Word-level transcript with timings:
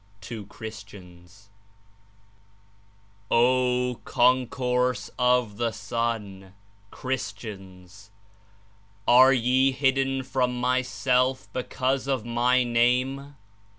(G. 0.19 0.29
T. 0.29 0.35
8j,) 0.41 0.47
TO 0.47 0.47
CHRLyTIANS 0.47 1.47
"O 3.29 4.01
Concourse 4.03 5.11
of 5.19 5.57
the 5.57 5.69
Son 5.71 6.55
(Christians)! 6.89 8.09
Are 9.07 9.31
ye 9.31 9.71
hidden 9.71 10.23
from 10.23 10.59
Myself 10.59 11.47
because 11.53 12.07
of 12.07 12.25
My 12.25 12.63
Name? 12.63 13.35